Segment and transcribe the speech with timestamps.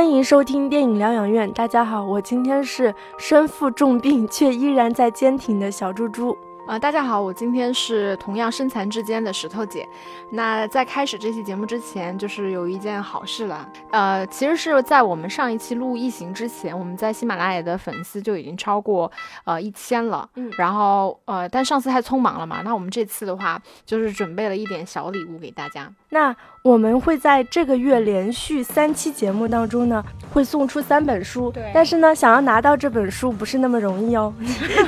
[0.00, 1.52] 欢迎收听电影疗养院。
[1.52, 6.34] 大家好，我今天是身负重病却依然在坚挺的小猪猪。
[6.66, 9.86] 啊，大家好，我今天是同样身残志坚的石头姐。
[10.30, 13.68] 那在开始这期节目之前，就是有一件好事了。
[13.90, 19.10] 呃，其实是在我们上一期录《异形》之前，我们在喜马拉雅的粉丝就已经超过
[19.44, 20.26] 呃一千了。
[20.36, 25.92] 嗯，然后呃，但上次太匆忙了嘛，那我们这次的话，就是准备了一点小礼物给大家。
[26.10, 31.50] 那我们会在这个月连续三期节目当中呢，会送出三本书。
[31.50, 34.32] 对，但是呢，想要拿到这本书不是那么容易哦。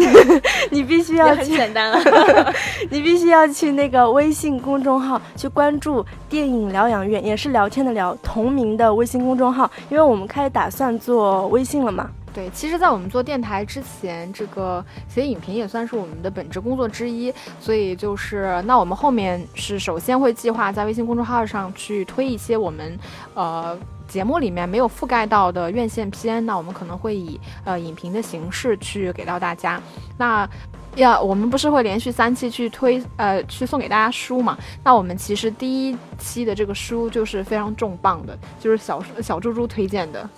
[0.71, 1.57] 你必须要去。
[1.57, 1.99] 简单了，
[2.91, 12.11] 你必须要去那个微信公众号去关注电影疗养院，也是聊天的聊同名的微信公众号，因为我们开始打算做微信了嘛。
[12.35, 17.31] 对，其实，在我们做电台之前，这个写影评也算是我们的本职工作之一，
[17.61, 22.99] 所以就是，那我们后面是首先会计划在微信公众号上去推一些我们，
[23.35, 29.79] 呃，节目里面没有覆盖到的院线片，那我们可能会以呃影评的形式去给到大家。
[30.17, 30.49] 那
[30.97, 34.57] 要我们不是会连续三期去推呃去送给大家书嘛？
[34.83, 40.29] 那我们其实第一期的这个书就是非常重磅的，就是小小猪猪推荐的。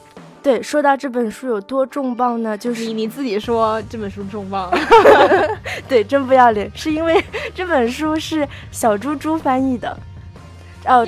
[0.44, 2.56] 对，说到这本书有多重磅呢？
[2.56, 4.70] 就是你你自己说这本书重磅。
[5.88, 9.98] 对，真不要脸，是因为这本书是小猪猪翻译的。
[10.84, 11.02] 哦，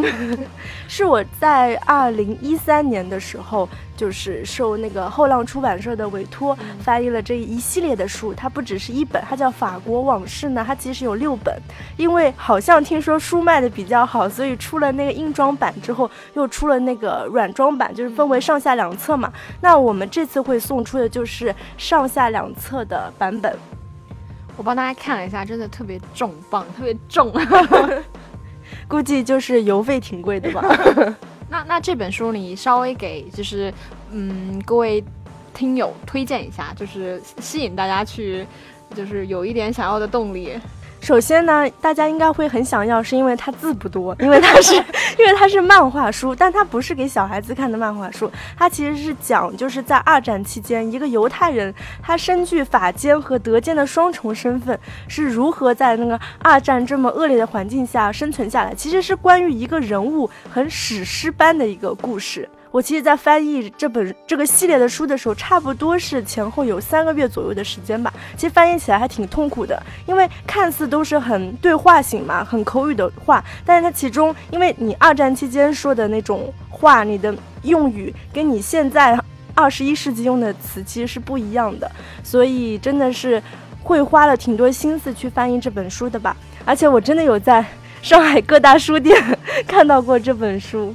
[0.88, 3.68] 是我在二零一三年的时候。
[3.94, 8.34] 就是受那个后浪出版社的委托，翻译了这一系列的书。
[8.34, 10.64] 它不只是一本，它叫《法国往事》呢。
[10.66, 11.54] 它其实有六本，
[11.96, 19.32] 因为好像听说书卖的比较好，所以出了那个硬装版之后，又出了那个软装版，就是分为上下两册嘛。
[19.60, 23.56] 那我们这次会送出的就是上下两册的版本。
[24.56, 27.32] 我帮大家看了一下，真的特别重磅，特别重，
[28.88, 30.62] 估计就是邮费挺贵的吧。
[31.48, 33.72] 那那这本书你稍微给就是
[34.10, 35.02] 嗯各位
[35.52, 38.46] 听友推荐一下，就是吸引大家去，
[38.94, 40.58] 就是有一点想要的动力。
[41.02, 44.72] 首先呢，大家应该会很想要，是因为它字不多，因为它是，
[45.18, 62.48] 因为它是漫画书，但它不是给小孩子看的漫画书，它其实是讲就是在二战期间，一个犹太人他身具法监和德监的双重身份，是如何在那个二战这么恶劣的环境下生存下来，其实是关于一个人物很史诗般的一个故事。
[62.72, 68.10] 我其实，在翻译这本这个系列的书的时候，差不多是前后有三个月左右的时间吧。
[68.34, 77.34] 其实翻译起来还挺痛苦的，因为看似都是很对话型嘛，很口语的话，但是它其中，因为你二战期间说的那种话，你的
[77.64, 79.20] 用语跟你现在
[79.54, 81.90] 二十一世纪用的词其实是不一样的，
[82.24, 83.42] 所以真的是
[83.82, 86.34] 会花了挺多心思去翻译这本书的吧。
[86.64, 87.62] 而且我真的有在
[88.00, 89.22] 上海各大书店
[89.68, 90.94] 看到过这本书。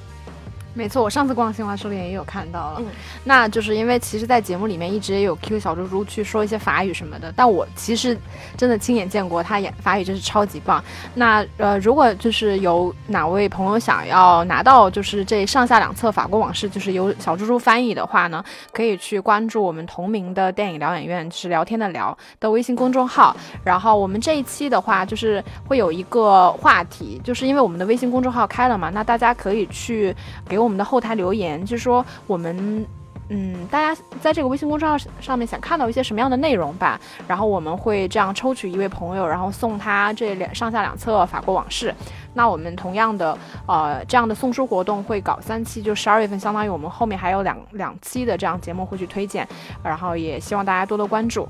[0.77, 2.75] 没错，我上次逛新华书店也有看到了。
[2.77, 2.85] 嗯，
[3.23, 8.15] 那就是因为其实，在节目里面一直也有 Q 小猪猪去说一些法语什么的，但我其实
[8.55, 10.81] 真的亲眼见过他演法语，真是超级棒。
[11.15, 23.35] 那呃，如果就是有哪位朋友想要拿到就是这上下两册法国往事，就是由小猪猪翻译的话呢，可以去关注我们同名的电影疗养院，就是聊天的聊的微信公众号。
[23.63, 30.15] 然后我们这一期的话，就是会有一个话题，就是因为我们的微信公众号开了嘛，那大家可以去
[30.47, 30.66] 给我。
[30.67, 32.85] 我们的后台留言，就是说我们，
[33.29, 41.89] 嗯，大家在这个微信公众号上面想看到一些什么样的内容吧，然后我们会这样抽取一位朋友，然后送他这两上下两册《法国往事》。
[42.33, 49.47] 那我们同样的，呃，这样的送书活动会搞三期，就十二月份，相当于我们后面还有两两期的这样节目会去推荐，
[49.81, 51.47] 然后也希望大家多多关注。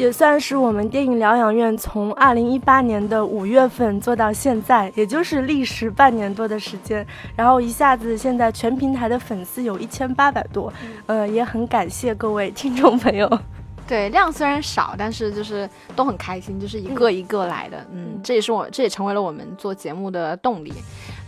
[0.00, 7.06] 也算是我们电影疗养院从二零一八年的五月份做到现在，也就是历时半年多的时间。
[7.36, 10.72] 然后一下子现在全平台的粉丝有一千八百多，
[11.04, 13.28] 呃，也很感谢各位听众朋友。
[13.86, 17.84] 对，量虽然少，但是就是都很开心，就是一个一个来的。
[17.92, 20.72] 嗯，这也是我，这也成为了我们做节目的动力。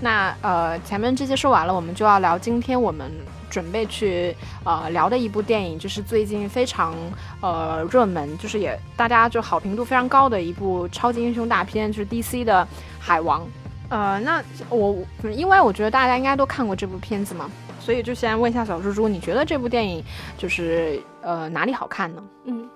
[0.02, 3.10] 那呃，前面这些说完了，我们就要聊今天我们。
[3.52, 4.34] 准备去
[4.64, 6.94] 呃聊的一部电影，就是最近非常
[7.42, 12.66] 呃热门，就是也大家就好评度非常高的一部超级英雄大片，就是 DC 的
[12.98, 13.46] 海王。
[13.90, 14.96] 呃，那我
[15.36, 20.02] 因为我觉得大家应该都看过这部片子嘛，所以就先问一下小猪猪，你觉得这部电影
[20.38, 22.24] 就是呃哪里好看呢？
[22.46, 22.66] 嗯。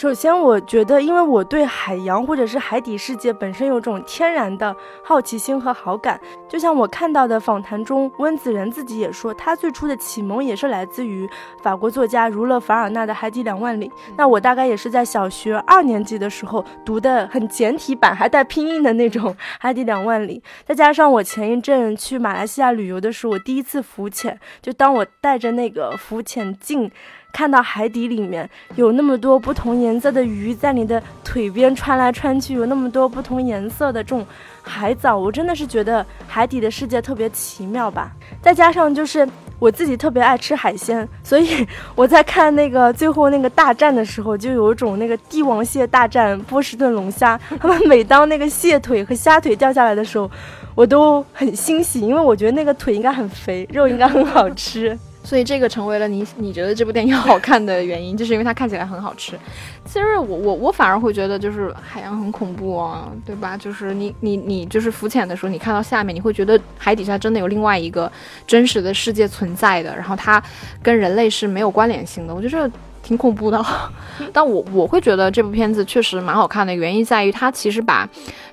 [0.00, 4.74] 首先，我觉得，因为我对海洋或者是海底世界本身有种天然的
[5.04, 6.18] 好奇心和好感。
[6.48, 11.28] 就像我看到的访谈中，温子仁自己也说，他最初的启蒙也是来自于
[11.62, 13.88] 法国作家儒勒·凡尔纳的《海底两万里》。
[14.16, 20.40] 那我大概也是在小学二年级的时候读的很简体版，还带拼音的那种《海底两万里》。
[20.64, 26.90] 再加上我前一阵去马来西亚旅游的时候，我第一次浮潜，就当我带着那个浮潜镜。
[27.32, 34.26] 看到海底里面有那么多不同颜色的鱼在你的腿边穿来穿去，有那么多不同颜色的这种
[34.62, 38.12] 海藻，我真的是觉得海底的世界特别奇妙吧。
[38.42, 39.28] 再加上就是
[39.58, 50.30] 我自己特别爱吃海鲜，所以我在看那个最后那个大战的时候，就有一种那个帝王蟹大战波士顿龙虾，他们每当那个蟹腿和虾腿掉下来的时候，
[50.74, 54.98] 我都很欣喜，因为我觉得那个腿应该很肥，肉应该很好吃。
[55.22, 59.38] 所以这个成为了你你觉得这部电影好看的原因，就是因为它看起来很好吃。
[59.84, 63.56] 其实我我我反而会觉得就是海洋很恐怖啊，对吧？
[63.56, 68.10] 就是你你你就是浮潜的时候，你看到下面，你会觉得海底下真的有另外一个
[68.46, 70.42] 真实的世界存在的，然后它
[70.82, 72.34] 跟人类是没有关联性的。
[72.34, 72.74] 我觉得这。
[73.02, 73.64] 挺恐怖的，
[74.30, 78.06] 但我我会觉得这部片子确实蛮好看的，原因在于它其实把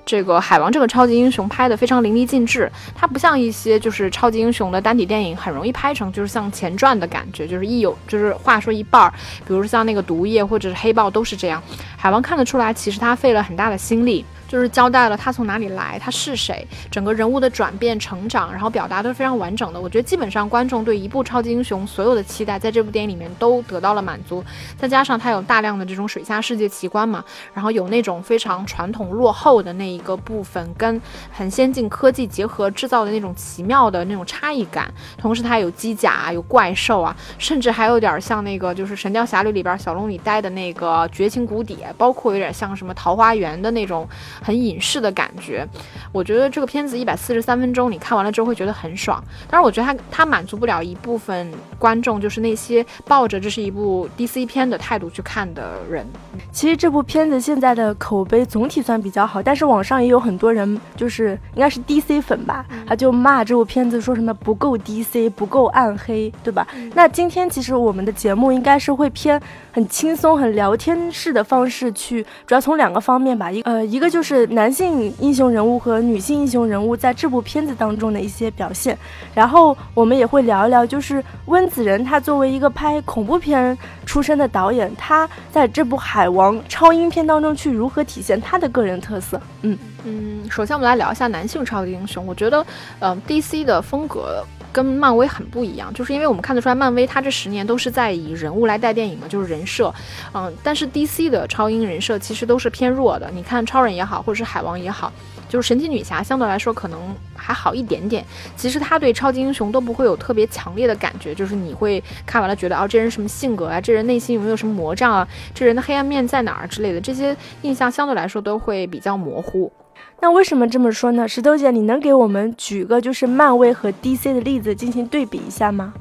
[0.08, 2.72] 这个海王这个超级英雄拍的非常淋漓尽致。
[2.94, 9.12] 它不像一些就是超级英雄的单体电影，很容易拍成就是像前传的感觉，就是一有就是话说一半儿，
[9.46, 11.62] 比如像那个毒液或者是黑豹都是这样。
[11.98, 14.24] 海王看得出来，其实他费了很大的心力。
[14.48, 19.78] 就是交代了他从哪里来，他是谁，整个人物的转变、成长，然后表达都是非常完整的。
[19.78, 24.42] 我觉得基本上观众对一部超级英雄所有的期待，在这部电影里面都得到了满足。
[24.78, 27.22] 再加上它有大量的这种水下世界奇观嘛，
[27.52, 31.00] 然后有那种非常传统落后的那一一个部分，跟
[31.32, 34.88] 很先进科技结合制造的那种奇妙的那种差异感。
[35.16, 44.08] 同时它有机甲啊，有怪兽啊，甚至还有点像那个就是《神雕侠侣》里边小龙女待的那个绝情谷底，包括有点像什么桃花源的那种。
[44.40, 45.66] 很隐士的感觉，
[46.12, 49.22] 我觉得这个片子一百四十三分钟，你看完了之后会觉得很爽。
[49.50, 56.06] 但是，我觉得它它满足不了一部分观众，就是那些抱着这是一部 DC 片的态度去看的人。
[56.52, 66.66] 其实这部片子现在的口碑总体算比较好，但是网上也有很多人，就是应该是 DC 粉吧，他就骂这部片子说什么不够 DC，不够暗黑，对吧？
[66.94, 69.40] 那今天其实我们的节目应该是会偏
[69.72, 74.46] 很轻松、很聊天式的方式去，主要从两个方面吧，一呃一个就是。
[74.58, 78.98] 男性英雄人物和女性英雄人物在这部片子当中的一些表现，
[79.32, 89.40] 然后我们也会聊一聊，就是温子仁他作为一个拍恐怖片出身的导演，他在这部海王超英片当中去如何体现他的个人特色。
[89.62, 89.77] 嗯
[90.08, 92.64] 嗯，首先我们来聊一下男性超级英雄，我觉得，
[93.00, 94.44] 嗯，DC 的风格。
[94.70, 99.92] 跟漫威很不一样，就是因为我们看得出来，漫威它这十年都是在以人物来带电影嘛，就是人设，
[100.34, 103.30] 嗯，但是 DC 的超英人设其实都是偏弱的。
[103.34, 105.10] 你看超人也好，或者是海王也好，
[105.48, 107.00] 就是神奇女侠相对来说可能
[107.34, 108.22] 还好一点点。
[108.56, 119.72] 其实他对超级英雄都不会有特别强烈的感觉，就是你会看完了觉得，哦，这人什么性格啊，这人内心有没有什么魔障啊，这人的黑暗面在哪儿之类的，这些印象相对来说都会比较模糊。
[120.20, 121.28] 那为什么这么说呢？
[121.28, 125.92] 石头姐，你能给我们举个就是漫威和 DC 的例子进行对比一下吗？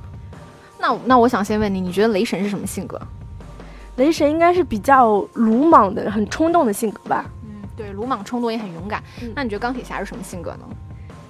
[0.79, 2.99] 那那我想先问你，你觉得雷神是什么性格？
[3.97, 7.25] 雷神应该是比较鲁莽的、很冲动的性格吧？
[7.43, 9.01] 嗯，对，鲁莽冲动也很勇敢。
[9.35, 10.65] 那你觉得钢铁侠是什么性格呢？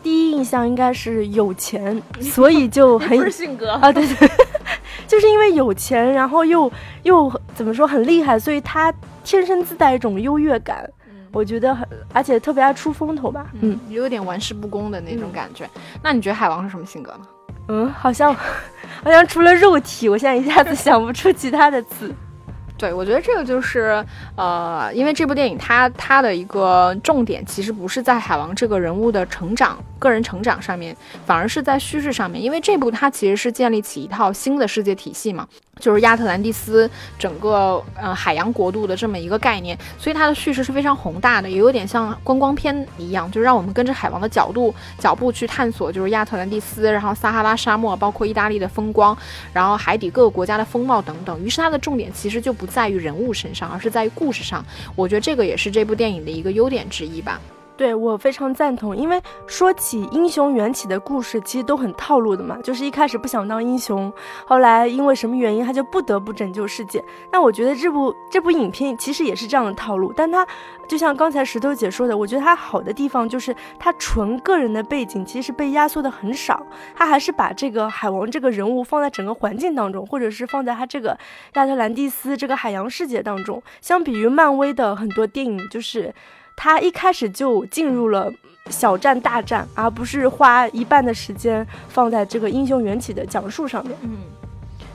[0.03, 4.29] 第一印象应该是有钱， 所以就很不是性格啊，对对，
[5.07, 6.71] 就是因为有钱，然后又
[7.03, 8.93] 又怎么说很厉害，所以他
[9.23, 10.89] 天生自带一种优越感。
[11.31, 15.69] 我觉得很，而且特别爱出风头吧，嗯，有点玩世不恭的那种感觉。
[16.01, 17.27] 那你觉得海王是什么性格呢？
[17.69, 18.33] 嗯，好像，
[19.03, 22.13] 好像除了肉体，我现在一下子想不出其他的词。
[22.77, 24.05] 对，我觉得这个就是，
[24.35, 32.41] 呃，因为这部电影它它的一个重点其实不是在海王这个人物的成长、个人成长上面，反而是在叙事上面。
[32.41, 35.47] 因为这部它其实是建立起一套新的世界体系嘛。
[35.79, 49.17] 就是亚特兰蒂斯整个呃海洋国度的这么一个概念，所以它的叙事是非常宏大的，也有点像观光片一样，就让我们跟着海王的角度脚步去探索，就是亚特兰蒂斯，然后撒哈拉沙漠，包括意大利的风光，
[49.53, 51.43] 然后海底各个国家的风貌等等。
[51.43, 54.65] 于是它的重点其实就不在于人物身上，而是在于故事上。
[54.95, 57.39] 我觉得这个也是这部电影的一个优点之一吧。
[57.77, 62.57] 对我非常赞同，因为说起英雄缘起的故事，其实都很套路的嘛。
[62.63, 64.11] 就是一开始不想当英雄，
[64.45, 67.03] 后来因为什么原因，他就不得不拯救世界。
[67.31, 70.45] 那我觉得这部这部影片其实也是这样的套路，但它
[70.87, 76.65] 就像刚才石头姐说的，我觉得它好的地方就是它纯个人的背景其实被压缩的很少，
[76.95, 81.17] 它还是把这个海王这个人物放在整个环境当中，或者是放在他这个
[81.53, 83.61] 亚特兰蒂斯这个海洋世界当中。
[83.81, 86.11] 相比于漫威的很多电影，就是。
[86.57, 88.33] 他一开始就进入了
[88.69, 93.95] 小战大战，而不是花一半的时间放在这个英雄缘起的讲述上面。
[94.01, 94.17] 嗯，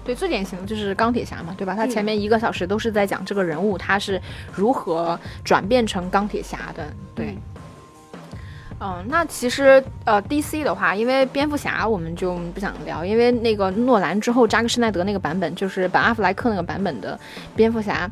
[0.04, 1.74] 对，最典型的就是钢铁侠嘛，对吧？
[1.76, 4.20] 他前面一个小时都是在讲这个人物他是
[4.52, 6.92] 如何转变成钢铁侠的。
[7.14, 7.38] 对，
[8.80, 17.18] 嗯，那其实呃，DC 的话，因为蝙蝠侠我们就不想聊，因为那个诺兰之后扎克施耐德那个版本，就是本阿弗莱克那个版本的
[17.54, 18.10] 蝙蝠侠，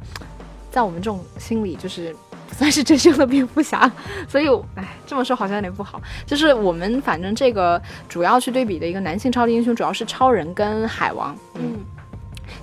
[0.71, 2.15] 在我们这种心里就是。
[2.53, 3.91] 算是真正的蝙蝠侠，
[4.29, 6.01] 所以，哎，这么说好像有点不好。
[6.27, 11.37] 就是我们反正这个主要去对比的一个男性超级英雄，主要是超人跟海王。
[11.55, 11.77] 嗯。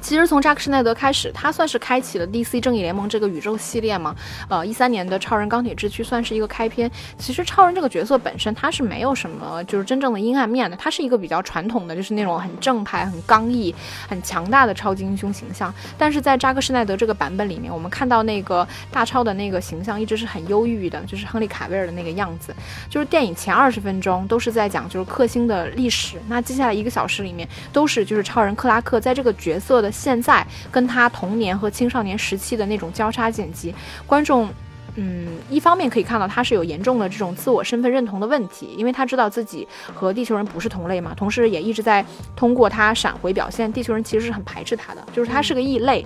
[0.01, 4.15] 其实从扎克施奈德开始，他算是开启了 DC 正义联盟这个宇宙系列嘛。
[4.49, 6.89] 呃，一三年的超人钢铁之躯算是一个开篇。
[7.17, 13.73] 其实超人这个角色本身他是没有什么就是真正的阴暗面的，他是一个比较传统的，就是那种很正派、很刚毅、
[14.07, 15.73] 很强大的超级英雄形象。
[15.97, 22.55] 但是在扎克施奈德这个版本里面，我们看到那个大超的那个形象一直是很忧郁的，就是亨利卡维尔的那个样子。
[22.89, 29.91] 就是电影前二十分钟都是在讲就是克星的历史，那接下来一个小时里面都是就是超人克拉克在这个角色的。
[29.91, 33.73] 现在跟他童年和青少年时期的那种交叉剪辑，
[34.05, 34.49] 观众，
[34.95, 42.05] 嗯，一方面可以看到他是有严重的这种自我身份认同的问题，因为他知道自己和地球人不是同类嘛，同时也一直在
[42.35, 46.05] 通过他闪回表现，地球人其实是很排斥他的，就是他是个异类。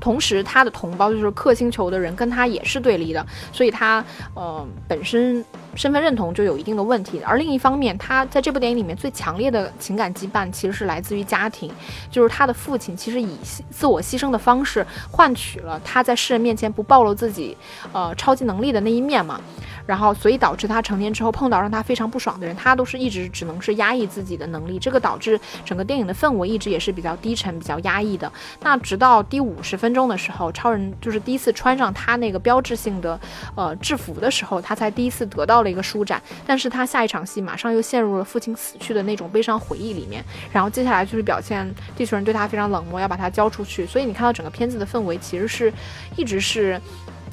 [0.00, 7.20] 同时，他的同胞就是克星球的人，跟他也是对立的，所以他呃本身身份认同就有一定的问题。
[7.24, 11.70] 而另一方面，他在这部电影里面最强烈的情感羁绊其实是来自于家庭，
[12.10, 13.36] 就是他的父亲其实以
[13.70, 17.56] 自我牺牲的方式换取了他在世人面前不暴露自己
[17.92, 19.40] 呃超级能力的那一面嘛。
[19.86, 28.30] 然后，所以导致他成年之后碰到让他非常不爽的人，他都是一直只能是压抑自己的能力，这个导致整个电影的氛围一直也是比较低沉、比较压抑的。
[28.60, 33.18] 那直到第五十分钟的时候，超人就是第一次穿上他那个标志性的
[33.54, 36.22] 呃制服的时候，他才第一次得到了一个舒展。
[36.46, 43.84] 但是他下一场戏马上又陷入了父亲死去的那种悲伤回忆里面，然后接下来就是表现地球人对他非常冷漠，要把他交出去。
[43.84, 45.72] 所以你看到整个片子的氛围其实是
[46.16, 46.80] 一直是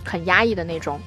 [0.04, 1.00] 很压抑的那种。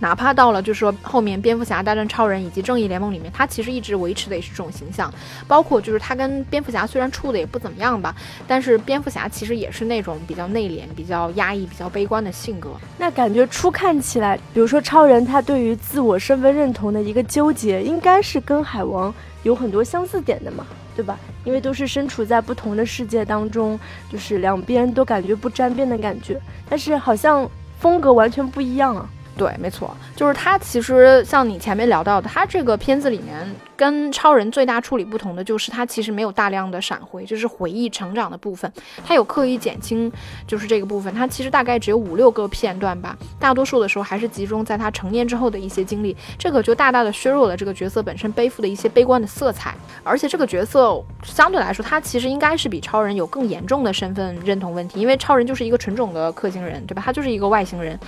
[0.00, 5.12] 哪怕到了，就是说后面蝙蝠侠大战超人以及正义联盟里面，他其实一直维持的也是这种形象。
[5.46, 8.14] 包括就是他跟蝙蝠侠虽然处的也不怎么样吧，
[8.46, 12.70] 但是蝙蝠侠其实也是那种比较内敛、比较压抑、比较悲观的性格。
[12.98, 19.12] 那感觉初看起来，比如说超人他对于自我身份认同的一个纠结，应该是跟海王
[19.42, 21.18] 有很多相似点的嘛，对吧？
[21.44, 23.78] 因为都是身处在不同的世界当中，
[24.10, 27.48] 就是两边都感觉不沾边的感觉，但是好像
[27.80, 29.08] 风格完全不一样啊。
[29.38, 30.58] 对，没错，就是他。
[30.58, 33.34] 其实像你前面聊到的，他这个片子里面
[33.74, 38.70] 跟超人最大处理不同的，就是他其实没有大量的闪回，就是回忆成长的部分，
[39.06, 40.12] 他有刻意减轻，
[40.46, 41.14] 就是这个部分。
[41.14, 49.74] 他其实大概只有五六个片段吧，大多数的时候还是集中在他成年之后的一些经历，这个就大大的削弱了这个角色本身背负的一些悲观的色彩。
[50.02, 57.02] 而且这个角色相对来说，他其实应该是比超人有更严重的身份认同问题，因为超人就是一个纯种的氪星人，对吧？
[57.06, 57.98] 他就是一个外星人。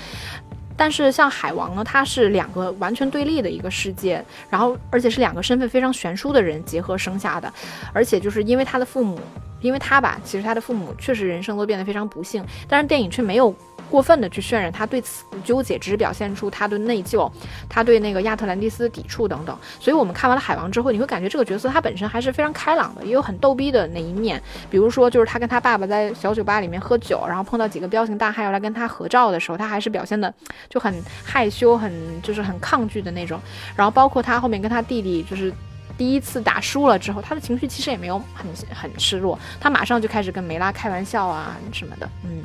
[0.81, 7.53] 但是像海王呢，他是两个完全对立的一个世界，然后而且是两个身份非常悬殊的人结合生下的，
[7.93, 9.21] 而且就是因为他的父母，
[9.61, 13.55] 因为他吧，其实他的父母确实人生都变得非常不幸，但是电影却没有。
[13.91, 17.31] 过分的去渲染他对此纠结，只是表现出他的内疚，
[17.69, 19.59] 他对那个亚特兰蒂斯的抵触等等。
[19.81, 24.41] 所以，我们看完了海王之后，你会感觉这个角色他本身还是非常开朗的，也有很逗逼的那一面。
[24.71, 30.33] 比如说，就是他跟他爸爸在小酒吧里面喝酒，然后碰到几个彪形大汉要来跟他合照的时候，他还是表现的
[30.69, 30.95] 就很
[31.25, 31.93] 害羞，很
[32.23, 33.41] 就是很抗拒的那种。
[33.75, 35.53] 然后，包括他后面跟他弟弟就是
[35.99, 42.43] 第一次打输了之后，他的情绪其实也没有很很失落，他马上就开始跟梅拉开玩笑啊什么的，嗯。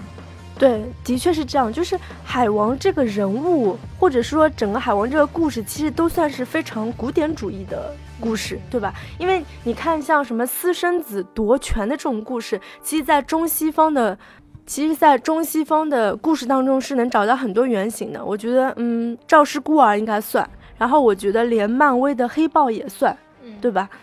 [0.58, 1.72] 对，的确是这样。
[1.72, 8.94] 就是海王这个人物，或者说整个海王这个故事，其实都算是非常古典主义的故事，对吧？
[9.20, 14.18] 因为你看，像什么私生子夺权的这种故事，其实，在中西方的，
[14.66, 18.24] 其实，在中西方的故事当中是能找到很多原型的。
[18.24, 23.16] 我觉得，嗯，赵氏孤儿应该算，然后我觉得连漫威的黑豹也算，
[23.60, 23.90] 对吧？
[23.92, 24.00] 嗯，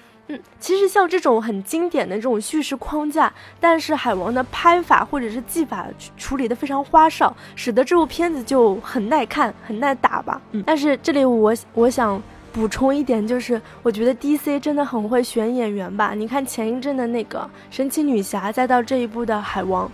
[0.59, 5.87] 其实像这种很经典的这种叙事框架，但是海王的拍法或者是技法
[6.17, 10.41] 处理的非常花哨，使得这部片子就很耐看、很耐打吧。
[10.53, 12.23] 嗯，但是这里我我想
[12.53, 16.13] 补充一点，就是我觉得 DC 真的很会选演员吧。
[16.15, 19.91] 你看前一阵的那个神奇女侠，再到这一部的海王，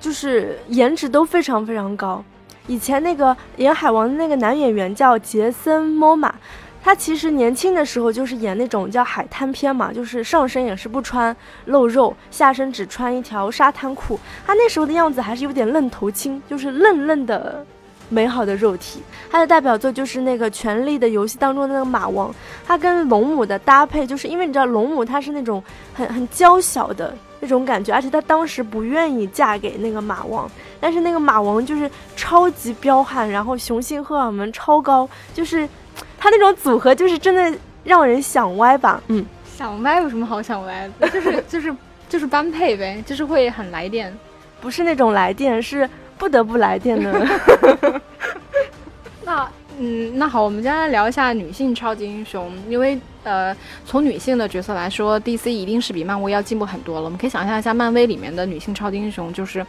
[0.00, 2.24] 就是颜值都非常非常高。
[2.66, 6.34] 以前那个演海王的那个男演员叫杰森·莫玛。
[6.86, 14.16] 他其实年轻的时候就是演那种叫海滩片嘛，就是上身也是不穿露肉，下身只穿一条沙滩裤。
[14.46, 17.66] 他那时候的样子还是有点愣头青，就是愣愣的
[18.08, 19.02] 美好的肉体。
[19.28, 22.32] 他的代表作就是那个《权力的游戏》当中的那个马王，
[22.64, 25.60] 他跟龙母的搭配，就是因为你知道龙母她是那种
[25.92, 35.68] 很很娇小的那种感觉，而且她当时不愿意嫁给那个马王，但是那个马王就是超级彪悍，然后雄性荷尔蒙超高，就是。
[36.18, 39.02] 他那种组合就是真的让人想歪吧？
[39.08, 39.24] 嗯，
[39.56, 41.08] 想歪有什么好想歪的？
[41.08, 41.74] 就是 就是
[42.08, 44.16] 就是般配呗，就是会很来电，
[44.60, 45.88] 不是那种来电，是
[46.18, 48.00] 不得不来电的。
[49.24, 49.48] 那
[49.78, 57.04] 嗯，那好，我们接下来聊一下女性超级英雄，因为呃，从女性的角色来说，DC 一定是比漫威要进步很多了。
[57.04, 59.64] 我们可以想象一下，漫威里面的女性超级英雄就是。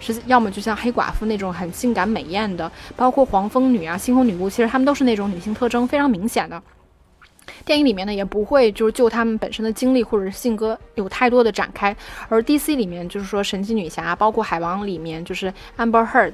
[0.00, 6.60] 是要么就像黑寡妇那种很性感美艳的，包括黄蜂女啊、猩红女巫，其实她们都是那种女性特征非常明显的。
[7.64, 11.94] 电影里面呢也不会就是就她们本身的经历或者是性格有太多的展开，
[12.28, 16.32] 而 DC 里面就是说神奇女侠，包括海王里面就是 Amber Heard。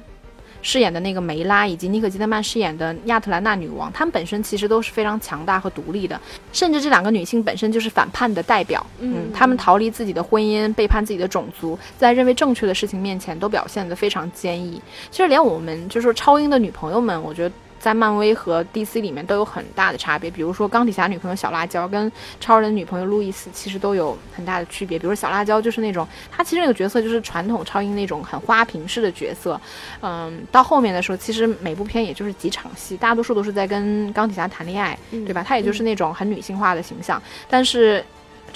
[0.61, 6.19] 饰演的那个梅拉，以及尼可基德曼饰演的亚特兰大女王，她们本身其实都是非常强大和独立的，
[6.51, 8.85] 甚至这两个女性本身就是反叛的代表。
[8.99, 14.81] 嗯，她们逃离自己的婚姻，背叛自己的种族，在认为正确的事情面前都表现得非常坚毅。
[15.11, 17.55] 其实连我们就是说超英的女朋友们，我觉得。
[17.87, 24.99] 在漫威和 DC 里面都有很大的差别，比如说钢铁侠女朋友小辣椒跟超人女朋友路易斯其实都有很大的区别。
[24.99, 29.57] 比如说小辣椒就是那种，她其实那个角色就是传统超英那种很花瓶式的角色，
[30.01, 35.41] 嗯，到后面的时候其实每部片也就是几场戏，大多数都是在跟钢铁侠谈恋爱，对吧？
[35.41, 38.03] 她也就是那种很女性化的形象，但是。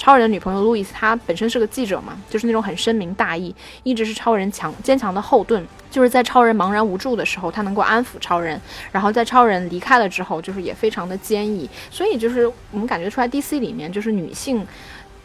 [0.02, 3.54] 超人的女朋友路易斯，她本身是个记者嘛，就是那种很深明大义，
[3.84, 5.64] 一直是超人强坚强的后盾。
[5.92, 8.58] 就是在超人茫然无助的时候，她能够安抚超人；
[8.90, 11.70] 然后在超人离开了之后，就是也非常的坚毅。
[11.88, 14.66] 所以就是我们感觉出来，DC 里面就是女性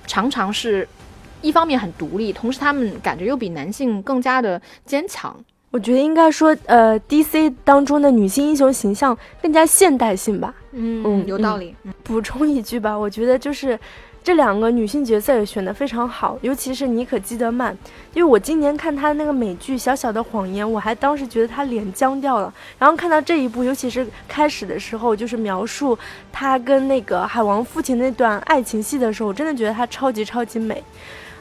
[0.05, 0.88] 常常是
[1.41, 5.36] 一方面很独立，同时她们感觉又比男性更加的坚强。
[5.72, 10.53] 我觉得应该说，呃，DC 当中的女性英雄形象更加现代性吧。
[10.74, 11.75] 嗯嗯，有道理。
[12.03, 13.79] 补充一句吧，我觉得就是。
[14.27, 17.72] 这两个女性角色也选得非常好，尤其是妮可基德曼，
[18.13, 22.53] 因为我今年看她那个美剧《小小的谎言》，我还当时觉得她脸僵掉了。
[22.77, 25.98] 然后看到这一部，尤其是开始的时候，就是描述
[26.29, 30.83] 她跟那个海王父亲那段爱情戏的时候，我真的觉得她超级超级美。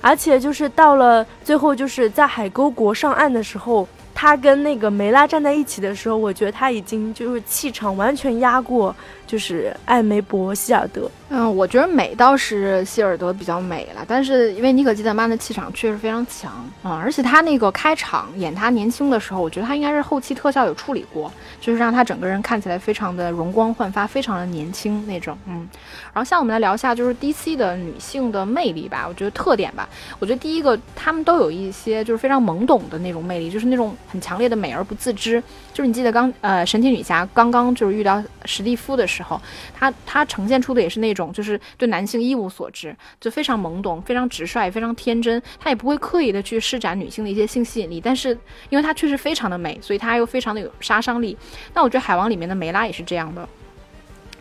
[0.01, 3.89] 而且就是到了最后，就是在海沟国上岸的时候。
[4.19, 11.11] 他跟那个梅拉站在一起的时候，我觉得他已经就是气场完全压过，就是艾梅博希尔德。
[11.29, 16.51] 嗯，我觉得美倒是希尔德比较美了，但是因为妮可基德曼的气场确实非常强
[16.83, 25.37] 啊，而且他那个开场演他年轻的时候，我觉得他应该是后期特效有处理过，就是让他整个人看起来非常的容光焕发，非常的年轻那种。
[25.47, 25.69] 嗯，
[26.15, 29.87] 然后像我们来聊一下就是 DC 的女性的魅力吧，我觉得特点吧，
[30.21, 33.95] 我觉得第一个她们都有一些就是非常懵懂的那种魅力，就是那种。
[34.09, 35.43] 很强烈的美而不自知，
[35.73, 39.41] 就是你记得刚呃神奇女侠刚刚就是遇到史蒂夫的时候，
[39.75, 48.31] 她她呈现出的也是那种就是对男性一无所知，就非常懵懂、非常直率、非常天真，她也不会刻意的去施展女性的一些性吸引力，但是
[48.69, 51.37] 因为她确实非常的美，所以她又非常的有杀伤力。
[51.75, 53.49] 那我觉得海王里面的梅拉也是这样的。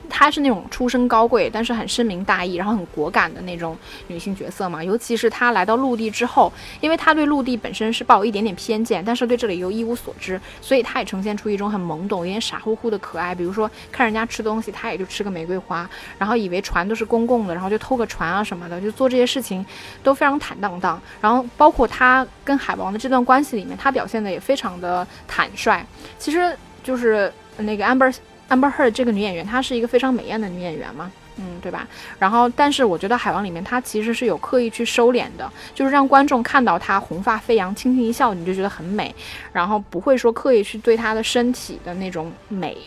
[0.09, 4.83] 她是那种出身高贵，但是很深明大义，然后很果敢的那种女性角色嘛。
[4.83, 13.33] 尤其是她来到陆地之后，因为她对陆地本身是抱有一点点偏见，但是对这里又一无所知，所以她也呈现出一种很懵懂、有点傻乎乎的可爱。
[13.33, 19.65] 比如说看人家吃东西，她也就吃个玫瑰花，然后以为船都是公共的，然后就偷个船啊什么的，就做这些事情
[20.03, 21.01] 都非常坦荡荡。
[21.21, 25.85] 然后包括她跟海王的这段关系里面，她表现的也非常的坦率。
[26.17, 28.15] 其实就是那个 Amber。
[28.49, 31.87] Amber Heard 这个女演员，她是一个非常美艳的女演员嘛，嗯，对吧？
[32.19, 39.13] 然后，但是我觉得《海王》里面她其实是有刻意去收敛的，就是让观众看到她红发飞扬、轻轻一笑，你就觉得很美，
[39.51, 42.77] 然后不会说刻意去对她的身体的那种美，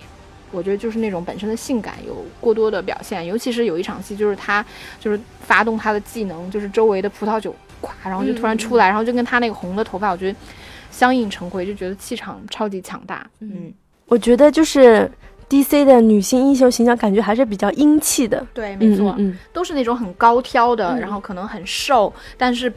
[0.52, 3.26] 我觉得就是那种本身的性感有过多的表现。
[3.26, 4.64] 尤其是有一场戏，就是她
[5.00, 10.38] 就是发动她的技能，就是周围的葡萄酒咵，然后就突然出来，然后就跟她那个红的头发，我觉得
[10.90, 13.28] 相映成辉，就觉得气场超级强大。
[13.40, 13.72] 嗯，
[14.06, 15.10] 我觉得就是。
[15.48, 18.46] DC 的女性英雄形象感觉还是比较英气的。
[18.52, 22.72] 对，没错，嗯，都是那种很高挑的，然后可能很瘦，但是。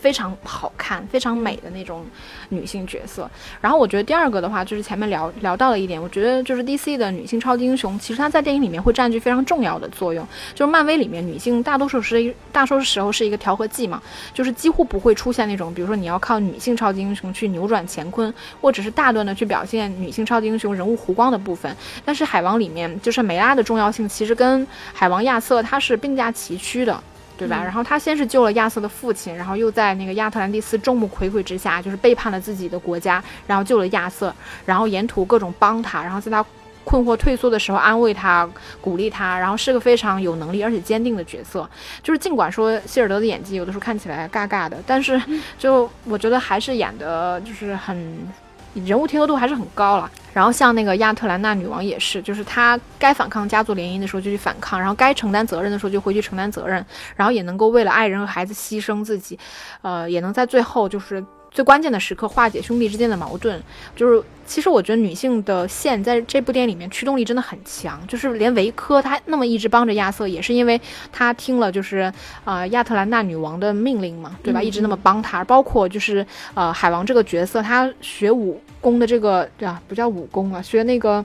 [0.00, 2.04] 非常好看、非常美的那种
[2.48, 3.30] 女性角色。
[3.60, 10.26] 然后我觉得第二个的话，就是前面聊聊到了一点，我觉得就是 DC 的女性超级英雄，其实她在电影里面会占据非常重要的作用。
[10.54, 21.76] 就是漫威里面女性大多数是大多数时候是一个调和剂嘛，就是几乎不会出现那种，比如说你要靠女性超级英雄去扭转乾坤，或者是大段的去表现女性超级英雄人物弧光的部分。
[22.04, 27.02] 但是海王里面，就是梅拉的重要性其实跟海王亚瑟他是并驾齐驱的。
[27.40, 27.64] 对吧？
[27.64, 34.34] 然后他先是救了亚瑟的父亲，然后又在那个亚特兰蒂斯众目睽睽之下，就是背叛了自己的国家，然后救了亚瑟，
[34.66, 36.44] 然后沿途各种帮他，然后在他
[36.84, 38.48] 困惑退缩的时候安慰他、
[38.80, 41.68] 鼓励他，然后是个非常有能力而且坚定的角色。
[42.02, 45.20] 就是尽管说希尔德的演技有的时候看起来尬尬的，但是
[45.58, 48.28] 就我觉得还是演的就是很。
[48.74, 56.84] 人物贴合度还是很高了，然后像那个亚特兰大女王也是，就是她该反抗家族联姻的时候就去反抗，然后该承担责任的时候就回去承担责任，
[57.16, 59.38] 然后也能够为了爱人和孩子牺牲自己，
[59.82, 61.24] 呃，也能在最后就是。
[61.50, 63.60] 最关键的时刻化解兄弟之间的矛盾，
[63.96, 70.80] 就是其实我觉得女性的线在这部电影里面驱动力真的很强，就是连维科他那么一直帮着亚瑟，也是因为
[71.12, 72.12] 他听了就是
[72.44, 74.62] 呃亚特兰大女王的命令嘛，对吧？
[74.62, 79.82] 一直那么帮他，包括就是呃海王这个角色，他学武功的这个对吧？
[79.88, 81.24] 不叫武功啊，学那个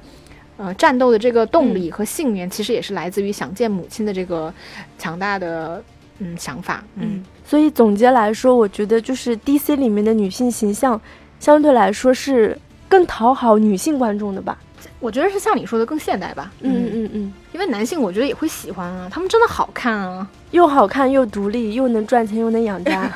[0.57, 4.53] 呃战斗的这个动力和信念，其实也是来自于想见母亲的这个
[4.97, 5.83] 强大的
[6.19, 7.23] 嗯想法，嗯。
[7.43, 10.99] 所以总结来说，我觉得就是 DC 里面的女性形象，
[11.39, 12.57] 相对来说是
[12.89, 14.57] 更讨好女性观众的吧。
[14.99, 16.51] 我觉得是像你说的更现代吧。
[16.61, 23.11] 嗯嗯嗯，因为男性我觉得也会喜欢啊，他们真的好看啊，又好看又独立，又能赚钱又能养家。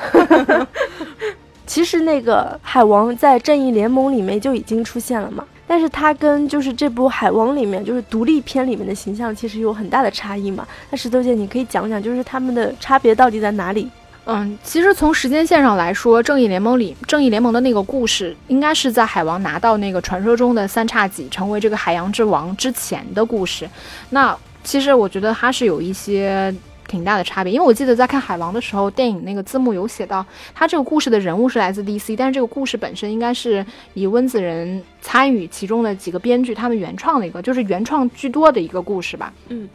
[1.66, 5.44] 其实那个海王在正义联盟里面就已经出现了嘛。
[5.70, 10.66] 但是它跟就是这部《海王》里面就是独立片里面的形象其实有很大的差异嘛。
[10.90, 13.88] 那石头姐，你可以讲讲，就是他们的差别到底在哪里？
[14.24, 23.70] 嗯，其实从时间线上来说，《正义联盟》里《正义联盟》的那个故事，应该是在海王拿到那个传说中的三叉戟，成为这个海洋之王之前的故事。
[24.08, 26.52] 那其实我觉得它是有一些。
[26.90, 39.32] 挺大的差别，因为我记得在看《海王》的时候，电影那个字幕有写到，他这个故事的人物是来自 DC，但是这个故事本身应该是以温子仁参与其中的几个编剧他们原创的一个，就是原创居多的一个故事吧。
[39.48, 39.68] 嗯，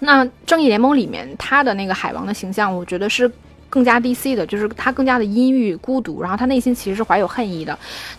[0.00, 3.30] 那《正义联盟》里面他的那个海王的形象，我觉得是
[3.70, 7.78] 更加 DC 的，就是他更加的阴郁孤独，然后他内心其实是怀有恨意的。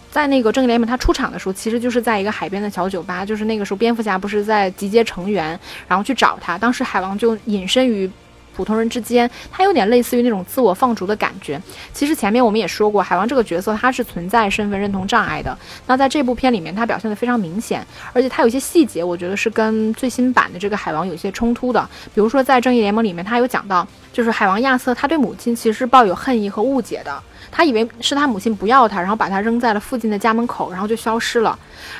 [0.10, 8.10] 在那个正义联盟他出场的时候，其实就是在一个海边的小酒吧，就是那个时候蝙蝠侠不是在集结成员，然后去找他，当时海王就隐身于。
[8.56, 11.62] 普通人之间，他有点类似于那种自我放逐的感觉。
[11.94, 15.58] 其实前面我们也说过，海王这个角色他是存在身份认同障碍的。
[15.88, 21.89] 那在这部片里面，他表现的非常明显，而且他有些细节，我觉得是跟最新版的这个海王有些冲突的。
[22.13, 27.21] 比如说在正义联盟里面，他有讲到，就是海王亚瑟他对母亲其实是抱有恨意和误解的。
[27.52, 31.58] 他以为是他母亲不要他，然后把他扔在了附近的家门口，然后就消失了。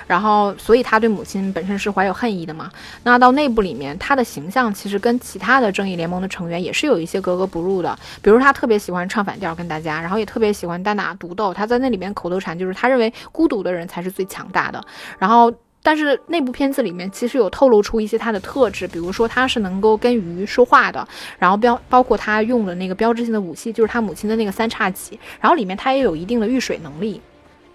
[0.08, 2.71] 然后，所以他对母亲本身是怀有恨意的嘛。
[3.04, 7.95] 那到内部里面，他的形象其实跟其他的正义联盟的成员也是有一些格格不入的。
[8.23, 11.54] 比如他特别喜欢唱反调跟大家，然后也特别喜欢单打独斗。
[11.54, 14.84] 他在那里面口头禅就是他认为孤独的人才是最强大的。
[15.19, 15.54] 然后。
[15.84, 27.22] 但是那部片子里面其实有透露出一些他的特质，比如说他是能够跟鱼说话的，然后标包括他用的那个标志性的武器就是他母亲的那个三叉戟，然后里面他也有一定的遇水能力。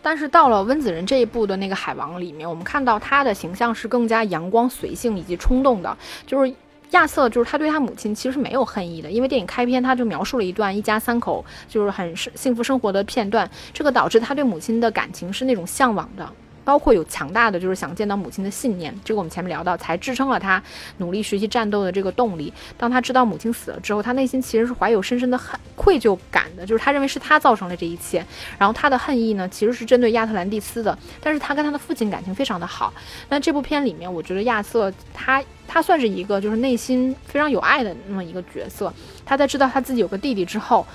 [0.01, 5.95] 但是到了温子仁这一部的那个海王里面，我们看到他的形象是更加阳光、随性以及冲动的，
[6.25, 6.55] 就是
[6.93, 16.27] 亚瑟，就是他对他母亲其实是没有恨意的，因为电影开篇他就描述了一段一家三口就是很幸福生活的片段，这个导致他对母亲的感情是那种向往的。
[16.69, 20.63] 包括有强大的就是想见到母亲的信念，这个我们前面聊到，才支撑了他
[20.99, 22.53] 努力学习战斗的这个动力。
[22.77, 28.23] 当他知道母亲死了之后，他内心其实是怀有深深的恨愧疚感的，就是他认为是他造成了这一切。
[28.59, 32.93] 然后他的恨意呢，其实是针对亚特兰蒂斯的，但是他跟他的父亲感情非常的好。
[33.31, 38.93] 那这部片里面，我觉得亚瑟他他算是一个就是内心非常有爱的那么一个角色。
[39.25, 40.87] 他在知道他自己有个弟弟之后。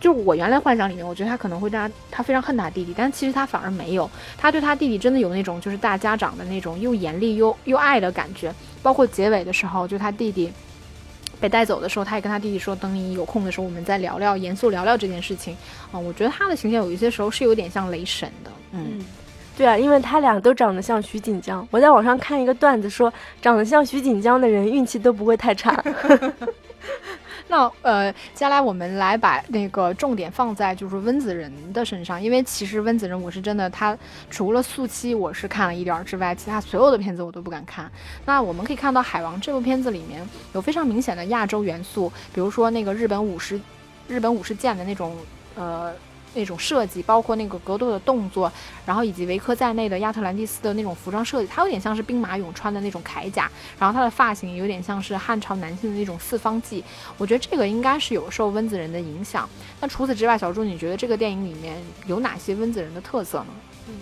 [0.00, 8.54] 就是我原来幻想里面，我觉得他可能会他他非常恨他弟弟，但其实他反而没有，他对他弟弟真的有那种就是大家长的那种又严厉又又爱的感觉。
[8.82, 10.52] 包括结尾的时候，就他弟弟
[11.40, 15.56] 被带走的时候，他也跟他弟弟说：“等你有空的时候，我们再聊聊，严肃聊聊这件事情。”
[15.90, 18.50] 啊，我觉得他的形象有一些时候是有点像雷神的。
[18.70, 19.04] 嗯，
[19.56, 21.66] 对啊，因为他俩都长得像徐锦江。
[21.72, 25.82] 我在网上看一个段子说，长得像徐锦江的人运气都不会太差。
[27.48, 33.96] 那呃，接下来我们来把那个重点放在就是温子仁的身上，因为其实温子仁我是真的，他
[34.30, 37.90] 除了《速七》我是看了一点之外，其他所有的片子我都不敢看。
[38.24, 43.60] 那我们可以看到《海王》这部片子里面有非常明显的亚洲元素，比如说那个日本武士，
[44.08, 45.16] 日本武士剑的那种
[45.54, 45.92] 呃。
[46.36, 48.52] 那种设计，包括那个格斗的动作，
[48.84, 56.82] 然后以及维科在内的亚特兰蒂斯的那种服装设计，它有点像是兵马俑穿的那种铠甲，然后他的发型有点像是汉朝男性的那种四方髻。
[57.16, 59.48] 我觉得这个应该是有受温子仁的影响。
[59.80, 63.46] 那除此之外，小朱，你觉得这个电影里面有哪些温子仁的特色呢？
[63.88, 63.94] 嗯，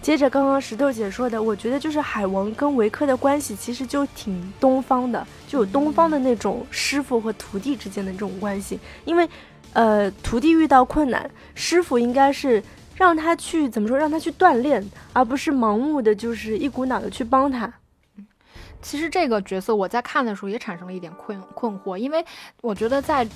[0.00, 9.28] 接着刚刚石头姐说的，我觉得就是海王跟维克的关系其实就挺东方的，就有东方的那种师傅和徒弟之间的这种关系，因为。
[9.76, 12.62] 呃，徒弟遇到困难，师傅应该是
[12.94, 17.66] 让他去怎么说，让他去锻炼，而不是盲目的就是一股脑的去帮他。
[18.16, 18.26] 嗯
[18.80, 22.24] 其实这个角色我在看的时候也产生了一点困困惑，因为
[22.62, 23.26] 我觉得在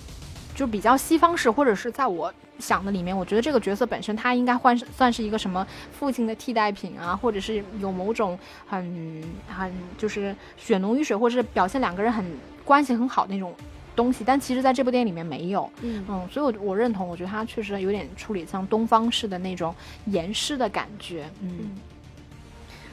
[0.55, 12.25] 就比较西方式，或者是在我想的里面，我觉得这个角色本身他应该换算是一个什么父亲的替代品啊，或者是有某种很很就是血浓于水，或者是表现两个人很
[12.65, 13.55] 关系很好那种。
[13.97, 19.75] 东西，但其实在这部电影里面没有，嗯嗯，所以，我我认同，我觉得他确实有点处理像东方式的那种
[20.07, 21.71] 严师的感觉，嗯。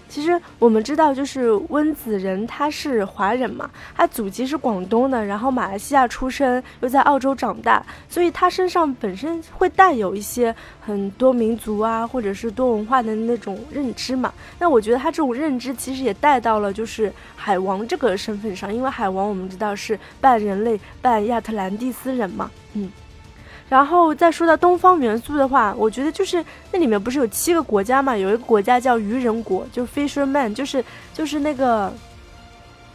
[0.10, 14.34] 其实我们知道，就是温子仁他是华人嘛，他祖籍是广东的，然后马来西亚出生，又在澳洲长大，所以他身上本身会带有一些很多民族啊，或者是多文化的那种认知嘛。
[14.60, 22.92] 那我觉得他这种认知其实也带到了就是海王这个身份上，因为海王我们知道是半人类半亚特兰蒂斯人嘛，嗯。
[23.70, 28.16] 然后再说到东方元素的话，我觉得就是那里面不是有七个国家嘛？
[28.16, 31.94] 有一个国家叫鱼人国，就是 Fisherman，就是就是那个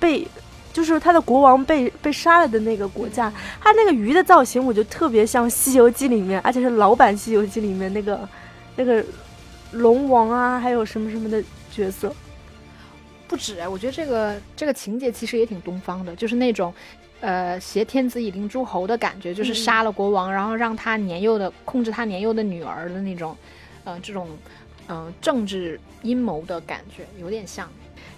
[0.00, 0.26] 被，
[0.72, 3.30] 就是他的国王被被杀了的那个国家。
[3.60, 8.28] 他那个鱼的造型，我就特别像《西游记》里面，而且是老版《西游记》里面那个
[8.74, 9.04] 那个
[9.72, 12.14] 龙王啊，还有什么什么的角色。
[13.28, 16.72] 不止哎，我觉得这个这个情节其实也挺东方的，就是那种。
[17.22, 23.36] 呃，挟天子以令诸侯的感觉，就是杀了国王，然后让他年幼的控制他年幼的女儿的那种，
[23.84, 24.28] 呃，这种，
[24.88, 27.70] 嗯，政治阴谋的感觉，有点像。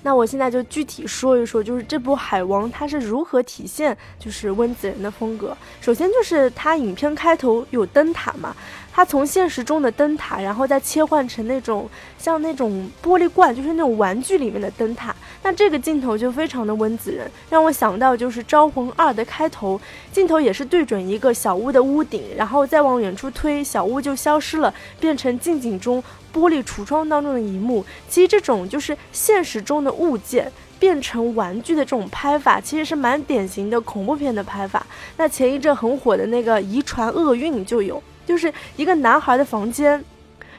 [0.02, 5.56] 那我现在就具体说一说，就是这部《海王》它是如何体现就是温子仁的风格。
[5.80, 8.56] 首先就是它影片开头有灯塔嘛。
[8.92, 15.14] 它从现实中的灯塔，然后再切换成那种像那种玻璃罐，就是那种玩具里面的灯塔。
[15.44, 19.80] 那这个镜头就非常的温子仁，让我想到就是《招魂二》的开头，
[20.10, 26.02] 镜头也是对准一个小屋的屋顶，然后再往远处推，小屋就消失了，变成近景中
[26.32, 27.84] 玻璃橱窗当中的一幕。
[28.08, 34.84] 其实这种就是现实中的物件变成玩具的这种拍法，其实是蛮典型的恐怖片的拍法。
[35.18, 38.02] 那前一阵很火的那个《遗传厄运》就有。
[38.26, 40.02] 就是一个男孩的房间，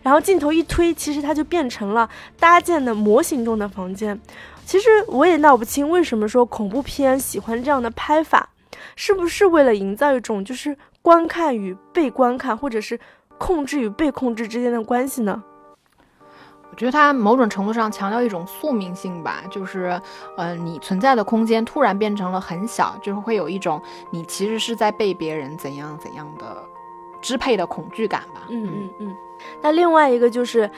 [0.03, 2.07] 然后镜头一推，其实它就变成了
[2.39, 4.21] 搭建的模型中的房间。
[4.65, 8.49] 其实我也闹不清为什么说恐怖片喜欢这样的拍法，
[8.95, 12.99] 是不是为了营造一种就是观看与被观看，或者是
[13.37, 15.43] 控制与被控制之间的关系呢？
[16.71, 20.01] 我觉得它某种程度上强调一种宿命性吧，就是，
[20.35, 26.45] 呃，你存在的空间突然变成了很小，就是会有一种你其实是在被别人怎样怎样的。
[27.21, 28.43] 支配的恐惧感吧。
[28.49, 29.15] 嗯嗯嗯。
[29.59, 30.69] 那另外一个就是，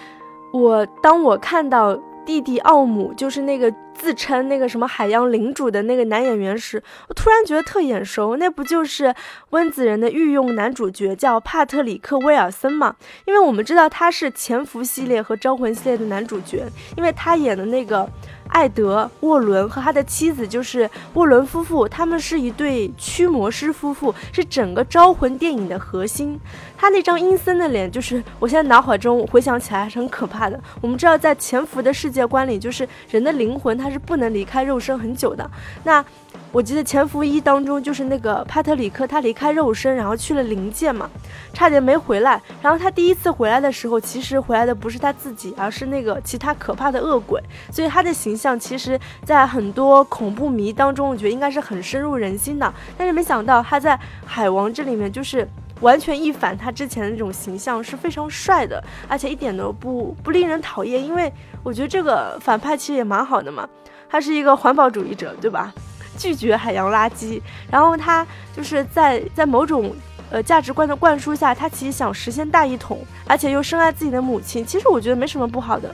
[0.53, 1.97] 我当我看到
[2.27, 8.37] 弟弟奥姆，就是那个自称那个什么海洋领主的那个男演员时，我突然觉得特眼熟。
[8.37, 9.13] 那不就是
[9.49, 12.95] 温子仁的御用男主角叫帕特里克威尔森吗？
[13.25, 18.07] 因为我们知道他是潜伏系列和招魂系列的男主角，因为他演的那个。
[18.49, 26.39] 艾德沃伦和他的妻子就是沃伦夫妇，他们是一对驱魔师夫妇，是整个招魂电影的核心。
[26.77, 30.57] 他那张阴森的脸，就是我现在脑海中回想起来还是很可怕的。
[30.79, 35.49] 我们知道，在潜伏的世界观里，就是人的灵魂它他是不能离开肉身很久的。
[35.85, 36.03] 那
[36.51, 41.09] 我记得《潜伏一》当中，就是那个帕特里克，他离开肉身，然后去了灵界嘛，
[41.53, 42.41] 差点没回来。
[42.61, 47.41] 然后他第一次回来的时候，其实回来的不是他自己，而是那个其他可怕的恶鬼。
[47.71, 52.73] 所以他的形象，其实在很多恐怖迷当中，我觉得应该是很深入人心的。
[52.97, 55.47] 但是没想到他在海王这里面，就是
[55.81, 61.03] 完全一反他之前的那种形象，是非常帅的，而且一点都不不令人讨厌。
[61.03, 61.31] 因为
[61.63, 63.67] 我觉得这个反派其实也蛮好的嘛，
[64.09, 65.73] 他是一个环保主义者，对吧？
[66.17, 69.93] 拒绝海洋垃圾，然后他就是在在某种
[70.31, 74.65] 呃价值观的灌输下，他其实想实现大一统，而且又深爱自己的母亲。
[74.65, 75.93] 其实我觉得没什么不好的。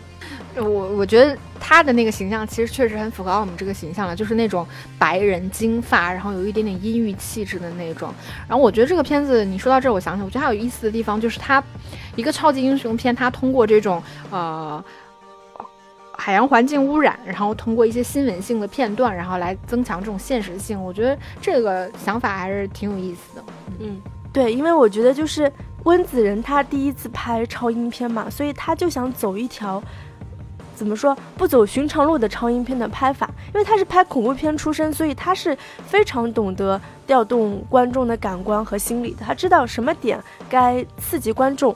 [0.56, 4.68] 我我觉得他的那个形象其实确实很符合我们这个形象了，就是那种
[5.00, 8.14] 白人金发，然后有一点点阴郁气质的那种。
[8.48, 11.64] 然后我觉得这个片子，你说到这儿，我想想，我觉得它有意思的地方就是它
[12.16, 14.84] 一个超级英雄片，它通过这种呃
[16.12, 20.80] 海洋环境污染，然后通过一些新闻性的片段，然后来增强这种现实性。
[20.80, 23.44] 我觉得这个想法还是挺有意思的。
[23.80, 24.00] 嗯，
[24.32, 25.52] 对，因为我觉得就是
[25.86, 29.82] 温子仁他第一次拍超英片嘛，所以他就想走一条。
[30.76, 33.30] 怎么说不走寻常路的超英片的拍法？
[33.54, 39.26] 因为他是拍恐怖片出身，所以他是非常懂得调动观众的感官和心理的。
[39.26, 41.76] 他知道什么点该刺激观众。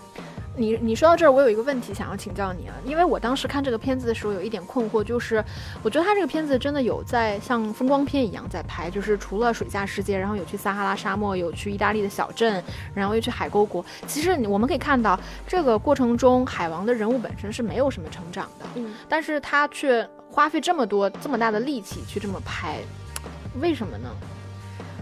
[0.58, 5.44] 你你说到这儿，我有一个问题想要请教你啊，因为我当时看这个片子的时候有一点困惑，就是
[5.84, 12.64] 我觉得他这个片子真的有在像风光片一样在拍，就是除了水下世界，然后有去撒哈拉沙漠，有去意大利的小镇，
[12.96, 13.86] 然后又去海沟国。
[14.08, 22.80] 其实我们可以看到，这个过程中海王的人物本身是没有什么成长的，嗯，但是他却花费这么多这么大的力气去这么拍，
[23.62, 24.10] 为什么呢？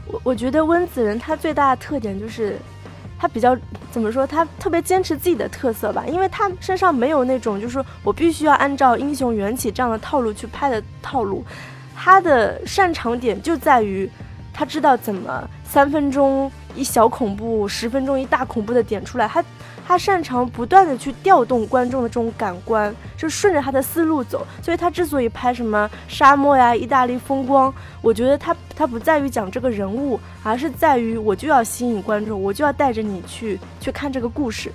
[0.06, 2.60] 我我觉得温子仁他最大的特点就是。
[3.17, 3.58] 他比较
[3.91, 4.25] 怎么说？
[4.28, 11.43] 他特别坚持自己的特色吧，因为他身上没有那种就是我必须要按照英雄缘起这样的套路去拍的套路。
[11.95, 14.10] 他的擅长点就在于，
[14.54, 19.28] 他知道怎么三分钟一小恐怖，十分钟一大恐怖的点出来。
[19.28, 19.43] 他。
[19.88, 24.45] 他擅长不断的去调动观众的这种感官，就顺着他的思路走。
[24.62, 34.71] 所以他之所以拍什么沙漠呀、意大利风光，我觉得他他不在于讲这个人物，而是在于我就要吸引观众，我就要带着你去去看这个故事。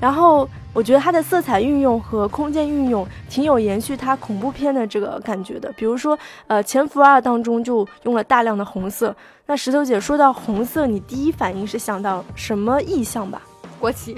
[0.00, 5.72] 然后我觉得他的色彩运用和空间运用挺有延续他恐怖片的这个感觉的。
[5.72, 9.14] 比如说，呃，《潜伏二》当中就用了大量的红色。
[9.46, 13.42] 那石头姐说到红色，你第一反应是想到什么意象吧？
[13.78, 14.16] 国旗，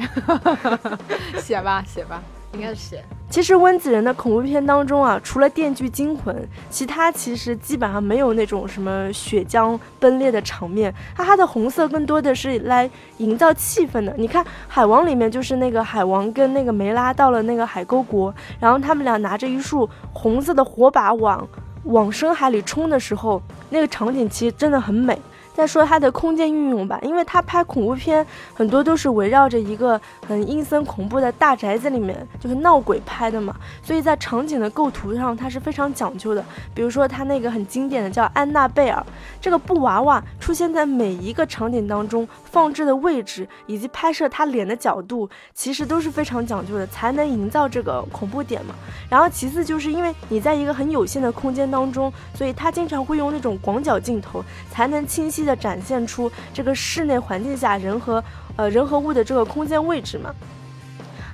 [1.38, 2.22] 写吧写吧，
[2.54, 3.04] 应该是写。
[3.28, 6.34] 其实温子仁的恐怖片当中啊，除了《电锯惊魂》，
[6.68, 10.92] 其他其实基本上没有那种什么血浆崩裂的场面。
[11.14, 14.12] 它它的红色更多的是来营造气氛的。
[14.18, 21.46] 你看《海王》里面就是那个海王跟那个梅拉到了那个海沟国，然后他们俩拿着一束红色的火把往
[21.84, 25.16] 往深海里冲的时候，那个场景其实真的很美。
[25.60, 36.42] 再说它的空间运用吧，因为他拍恐怖片很多都是围绕着一个很阴森恐怖的大宅子里面，就是闹鬼拍的嘛，所以在场景的构图上它是非常讲究的。
[36.72, 39.04] 比如说他那个很经典的叫安娜贝尔
[39.38, 48.74] 这个布娃娃出现在每一个场景当中，放置的位置以及拍摄他脸的角度，其实都是非常讲究的，才能营造这个恐怖点嘛。
[49.10, 55.40] 然后其次就是因为你在一个很有限的空间当中，所以他经常会用那种广角镜头，才能清晰。
[55.40, 58.22] 的展现出这个室内环境下人和
[58.56, 60.34] 呃人和物的这个空间位置嘛，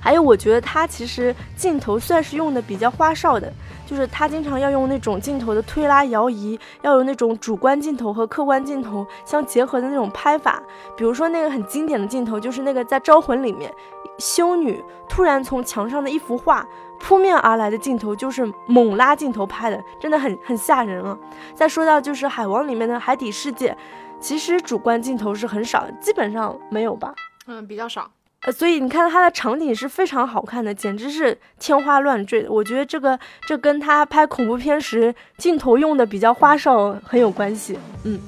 [0.01, 3.51] 还有我觉得他其实镜头算是用的比较花哨的，
[3.85, 10.61] 就是他经常要用那种镜头的推拉摇移，要有那种主观镜头和客观镜头相结合的那种拍法。
[10.95, 13.73] 比如说那个很经典的镜头，就是那个在招魂里面，
[14.17, 16.65] 修女突然从墙上的一幅画。
[16.99, 21.15] 扑面而来的镜头就是猛拉镜头拍的，真的很很吓人啊！
[21.53, 23.77] 再说到就是《海王》里面的海底世界，
[24.19, 27.13] 其实主观镜头是很少，基本上没有吧？
[27.47, 28.09] 嗯，比较少。
[28.41, 32.51] 呃，所以你看它的场景是非常好看的，简直是天花乱坠的。
[32.51, 37.77] 我觉得这个这跟他拍恐怖片时镜头用的比较花哨很有关系。
[38.03, 38.19] 嗯。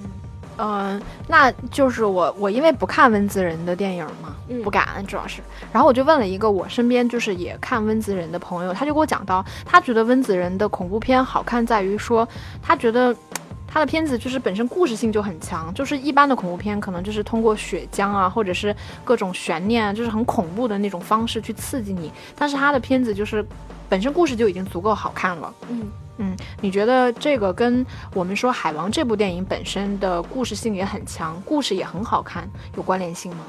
[0.62, 5.42] 嗯，那就是我，我因为不看温子仁的电影嘛，不敢主要是。
[5.72, 12.28] 然后我就问了一个我身边就是也看温子仁的朋友，他就给我讲到，他觉得温子仁的恐怖片好看在于说，
[12.62, 13.16] 他觉得
[13.72, 23.46] 他的片子就是本身故事性就很强，就是一般的恐怖片可能就是通过血浆啊，或者是各种悬念啊，就是很恐怖的那种方式去刺激你，但是他的片子就是
[23.88, 25.88] 本身故事就已经足够好看了，嗯。
[26.22, 33.46] 嗯，你觉得这个跟我们说《海王》这部电影本身的故事性也很强，故事也很好看，有关联性吗？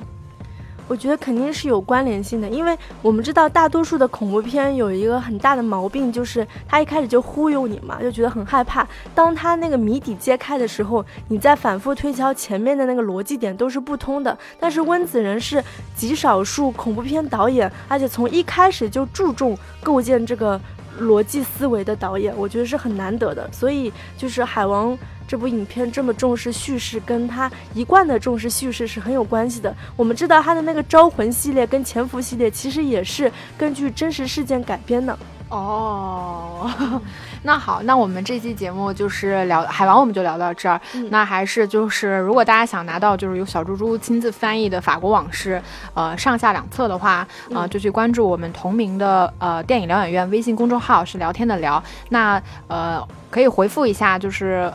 [0.90, 8.84] 我觉得肯定是有关联性的，因为我们知道大多数的恐怖片有一个很大的毛病，就是他一开始就忽悠你嘛，就觉得很害怕。
[9.14, 14.36] 当他那个谜底揭开的时候，你再反复推敲前面的那个逻辑点都是不通的。
[14.58, 15.62] 但是温子仁是
[15.94, 20.60] 极少数恐怖片导演，而且从一开始就注重构建这个。
[21.00, 23.48] 逻辑思维的导演，我觉得是很难得的。
[23.52, 24.92] 所以，就是《海王》
[25.30, 29.72] 这部影片这么重视叙事，跟他一贯的重视叙事是很有关系的。
[29.94, 35.16] 我们知道他的那个《招魂》系列跟《潜伏》系列，其实也是根据真实事件改编的。
[35.48, 36.68] 哦，
[37.44, 40.80] 那好，那我们这期节目就是聊海王，我们就聊到这儿。
[41.10, 45.62] 那还是就是，如果大家想拿到就是由小猪猪亲自翻译的《法国往事》
[45.94, 51.80] 呃上下两册的话，呃就去关注我们同名的呃电影疗养院微信公众号，是聊天的聊。
[52.08, 54.72] 那呃可以回复一下就是。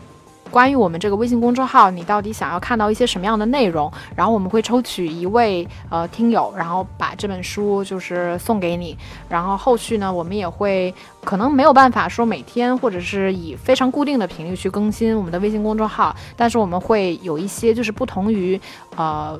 [0.55, 3.91] 关于我们这个微信公众号，你到底想要看到一些什么样的内容？
[4.15, 8.97] 然后我们会抽取一位呃听友，然后把这本书就是送给你。
[9.27, 18.57] 然后后续呢，我们也会可能没有办法说每天或者是以非常固定的频率去更新我们的微信公众号，但是我们会有一些就是不同于
[18.95, 19.37] 呃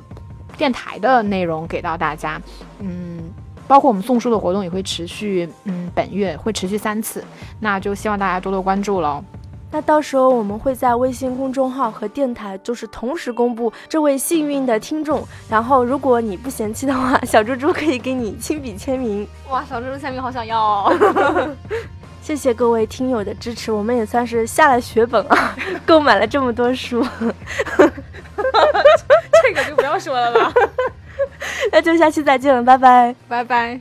[0.58, 2.38] 电台的内容给到大家。
[2.80, 3.22] 嗯，
[3.66, 7.24] 包括我们送书的活动也会持续，嗯，本月会持续三次，
[7.58, 9.24] 那就希望大家多多关注喽。
[9.76, 19.28] 那到时候我们会在微信公众号和电台就是同时公布这位幸运的听众，然后如果你不嫌弃的话，小猪猪可以给你亲笔签名。
[19.50, 21.54] 哇，小猪猪签名好想要哦！
[22.22, 25.54] 谢谢各位听友的支持，我们也算是下了血本啊，
[25.84, 27.06] 购买了这么多书。
[29.42, 30.50] 这个就不要说了吧。
[31.70, 33.78] 那就下期再见了，拜拜，拜拜。